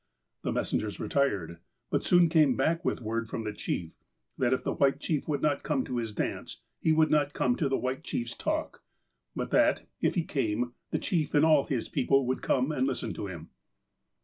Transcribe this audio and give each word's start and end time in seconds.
The 0.41 0.51
messengers 0.51 0.99
retired, 0.99 1.59
but 1.91 2.03
soon 2.03 2.27
came 2.27 2.55
back 2.57 2.83
with 2.83 3.01
word 3.03 3.29
from 3.29 3.43
the 3.43 3.53
chief, 3.53 3.91
that 4.35 4.51
if 4.51 4.63
the 4.63 4.73
white 4.73 4.99
chief 4.99 5.27
would 5.27 5.43
not 5.43 5.61
come 5.61 5.83
to 5.85 5.97
his 5.97 6.11
dance, 6.11 6.61
he 6.79 6.91
would 6.91 7.11
not 7.11 7.33
come 7.33 7.55
to 7.57 7.69
the 7.69 7.77
white 7.77 8.03
chief's 8.03 8.35
talk, 8.35 8.81
but 9.35 9.51
that, 9.51 9.85
if 10.01 10.15
he 10.15 10.23
came, 10.23 10.73
the 10.89 10.97
chief 10.97 11.35
and 11.35 11.45
all 11.45 11.65
his 11.65 11.87
people 11.87 12.25
would 12.25 12.41
come 12.41 12.71
and 12.71 12.87
listen 12.87 13.13
to 13.13 13.27
him. 13.27 13.51